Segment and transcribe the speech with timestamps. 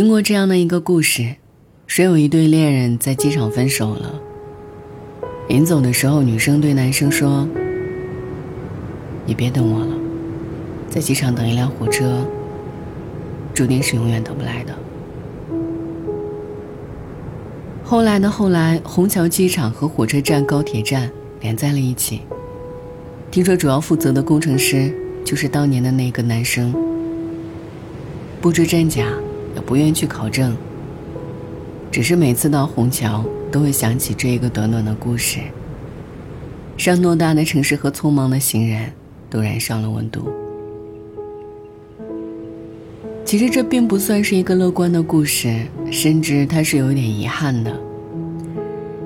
[0.00, 1.34] 听过这样的一个故事，
[1.86, 4.18] 说有一对恋人在机场分手了。
[5.46, 7.46] 临走的时候，女生对男生说
[9.28, 9.94] ：“你别等我了，
[10.88, 12.26] 在机场等一辆火车，
[13.52, 14.74] 注定是永远等不来的。”
[17.84, 21.10] 后来的后来，虹桥机场和火车站、高铁站
[21.42, 22.22] 连在了一起。
[23.30, 24.90] 听说主要负责的工程师
[25.26, 26.74] 就是当年的那个男生，
[28.40, 29.06] 不知真假。
[29.54, 30.56] 也不愿意去考证，
[31.90, 35.40] 只是每次到虹桥，都会想起这一个短短的故事，
[36.78, 38.92] 让偌大的城市和匆忙的行人
[39.28, 40.28] 都染上了温度。
[43.24, 47.72] 其实这并不算是一个乐观的故事，甚至它是有点遗憾的，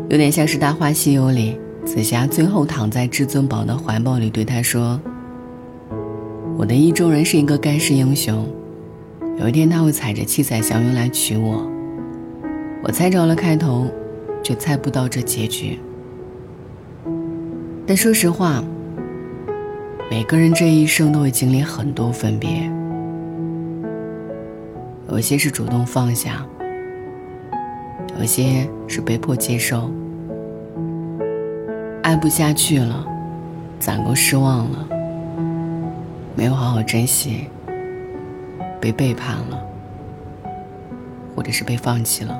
[0.09, 4.99] 有点像是《大话西游》里紫霞最后躺在至尊宝的怀抱里，对他说
[6.57, 8.47] ：“我的意中人是一个盖世英雄。”
[9.37, 11.69] 有一天他会踩着七彩祥云来娶我，
[12.83, 13.87] 我猜着了开头，
[14.43, 15.79] 却猜不到这结局。
[17.87, 18.63] 但说实话，
[20.11, 22.71] 每个人这一生都会经历很多分别，
[25.11, 26.47] 有些是主动放下，
[28.19, 29.91] 有些是被迫接受。
[32.03, 33.05] 爱不下去了，
[33.79, 34.89] 攒够失望了，
[36.37, 37.49] 没有好好珍惜。
[38.85, 39.59] 被背叛了，
[41.35, 42.39] 或者是被放弃了。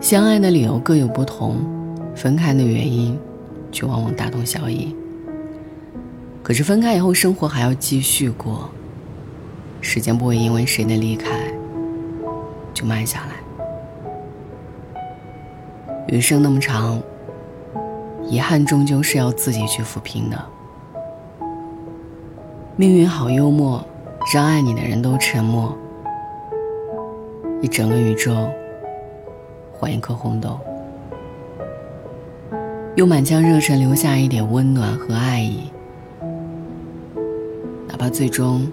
[0.00, 1.58] 相爱的理由各有不同，
[2.12, 3.16] 分开的原因
[3.70, 4.96] 却往往大同小异。
[6.42, 8.68] 可是分开以后，生活还要继续过，
[9.80, 11.30] 时间不会因为谁的离开
[12.74, 13.36] 就慢下来。
[16.08, 17.00] 余生那么长，
[18.28, 20.44] 遗憾终究是要自己去抚平的。
[22.76, 23.86] 命运好幽默，
[24.34, 25.78] 让爱你的人都沉默。
[27.62, 28.50] 一整个宇宙，
[29.72, 30.58] 换一颗红豆，
[32.96, 35.70] 用满腔热忱留下一点温暖和爱意。
[37.86, 38.66] 哪怕最终，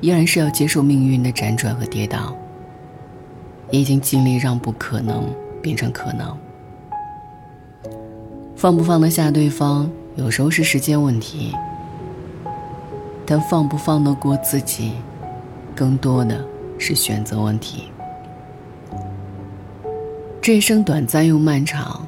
[0.00, 2.34] 依然是要接受命运的辗转和跌宕。
[3.70, 5.32] 已经尽力让不可能
[5.62, 6.36] 变成可能。
[8.56, 11.54] 放不放得下对方，有时候是时间问题。
[13.30, 14.94] 但放不放得过自己，
[15.76, 16.42] 更多的
[16.78, 17.92] 是选择问题。
[20.40, 22.06] 这一生短暂又漫长，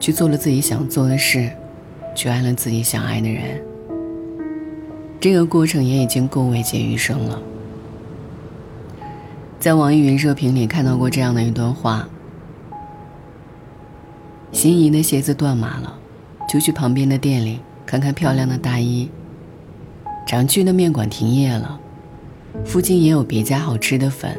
[0.00, 1.50] 去做了自己想做的事，
[2.14, 3.62] 去爱了自己想爱的人，
[5.20, 7.38] 这个过程也已经够慰藉余生了。
[9.60, 12.08] 在网易云热评里看到过这样的一段话：
[14.52, 15.98] 心仪的鞋子断码了，
[16.48, 19.10] 就去旁边的店里看看漂亮的大衣。
[20.32, 21.78] 常去的面馆停业了，
[22.64, 24.34] 附近也有别家好吃的粉。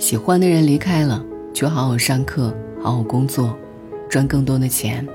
[0.00, 1.24] 喜欢的人离开了，
[1.54, 2.52] 就好好上课，
[2.82, 3.56] 好好工作，
[4.08, 5.06] 赚更多的钱。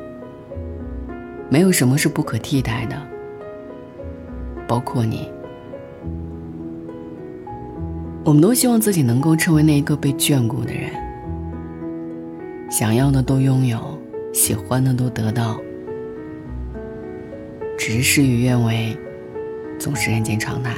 [1.50, 2.96] 没有什么是不可替代的，
[4.66, 5.30] 包括你。
[8.24, 10.90] 我们都希望自己能够成为那一个被眷顾的人，
[12.72, 14.00] 想要的都拥有，
[14.34, 15.60] 喜欢的都得到，
[17.78, 18.98] 只是事与愿违。
[19.84, 20.78] 总是人间常态，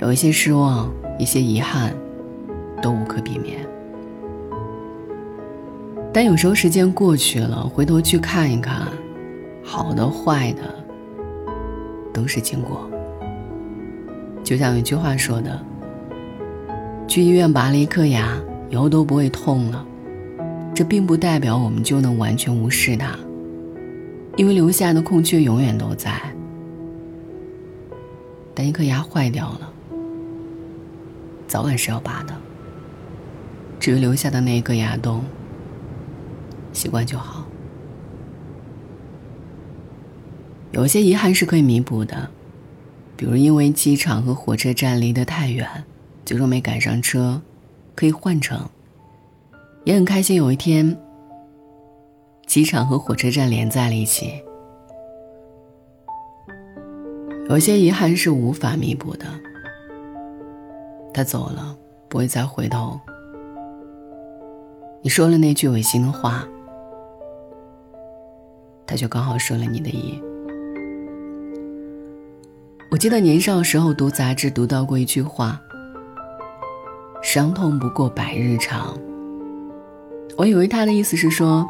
[0.00, 1.94] 有一些失望，一些遗憾，
[2.82, 3.66] 都无可避免。
[6.12, 8.86] 但有时候时间过去了，回头去看一看，
[9.64, 10.62] 好的坏的，
[12.12, 12.86] 都是经过。
[14.44, 15.58] 就像有句话说的
[17.08, 18.36] ：“去医院拔了一颗牙，
[18.68, 19.86] 以后都不会痛了。”
[20.76, 23.16] 这并不代表我们就能完全无视它。
[24.36, 26.20] 因为留下的空缺永远都在，
[28.54, 29.72] 但一颗牙坏掉了，
[31.46, 32.34] 早晚是要拔的。
[33.78, 35.24] 至于留下的那一个牙洞，
[36.72, 37.46] 习惯就好。
[40.70, 42.30] 有些遗憾是可以弥补的，
[43.16, 45.68] 比如因为机场和火车站离得太远，
[46.24, 47.42] 最终没赶上车，
[47.94, 48.66] 可以换乘。
[49.84, 50.96] 也很开心有一天。
[52.52, 54.30] 机场和火车站连在了一起，
[57.48, 59.24] 有些遗憾是无法弥补的。
[61.14, 61.74] 他走了，
[62.10, 63.00] 不会再回头。
[65.00, 66.46] 你说了那句违心的话，
[68.86, 70.22] 他就刚好顺了你的意。
[72.90, 75.58] 我记得年少时候读杂志读到过一句话
[77.24, 78.94] ：“伤痛不过百日长。”
[80.36, 81.66] 我以为他的意思是说。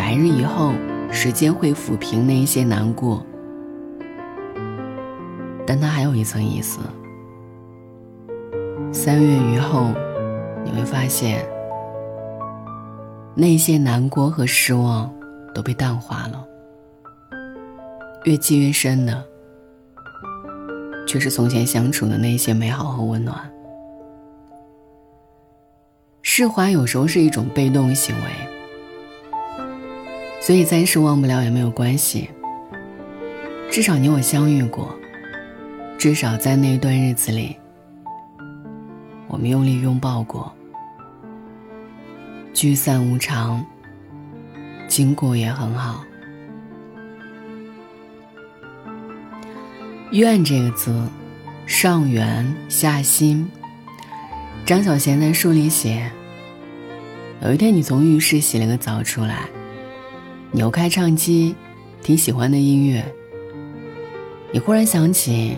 [0.00, 0.72] 白日以后，
[1.12, 3.22] 时间会抚平那一些难过，
[5.66, 6.80] 但它还有一层意思。
[8.90, 9.88] 三月雨后，
[10.64, 11.44] 你会发现，
[13.34, 15.12] 那些难过和失望
[15.54, 16.46] 都被淡化了。
[18.24, 19.22] 越积越深的，
[21.06, 23.38] 却是从前相处的那些美好和温暖。
[26.22, 28.59] 释怀有时候是一种被动行为，
[30.40, 32.30] 所以暂时忘不了也没有关系。
[33.70, 34.98] 至少你我相遇过，
[35.98, 37.56] 至少在那段日子里，
[39.28, 40.52] 我们用力拥抱过。
[42.52, 43.64] 聚散无常，
[44.88, 46.02] 经过也很好。
[50.10, 51.06] 愿这个字，
[51.64, 53.48] 上圆下心。
[54.66, 56.10] 张小娴在书里写。
[57.42, 59.48] 有一天，你从浴室洗了个澡出来，
[60.52, 61.54] 扭开唱机，
[62.02, 63.04] 听喜欢的音乐。
[64.52, 65.56] 你忽然想起，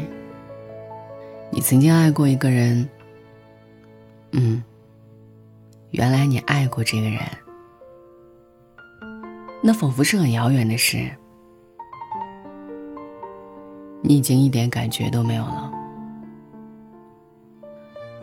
[1.50, 2.86] 你曾经爱过一个人。
[4.32, 4.62] 嗯，
[5.92, 7.20] 原来你爱过这个人，
[9.62, 11.10] 那仿佛是很遥远的事，
[14.02, 15.72] 你已经一点感觉都没有了。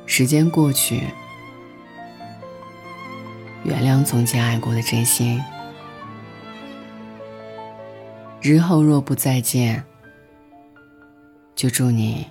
[0.05, 1.01] 时间过去。
[3.63, 5.41] 原谅从前爱过的真心。
[8.41, 9.83] 日后若不再见
[11.55, 12.25] 就祝你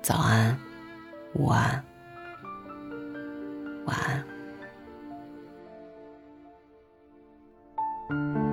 [0.00, 0.56] 早安
[1.34, 1.84] 午安
[3.86, 4.24] 晚
[8.08, 8.43] 安。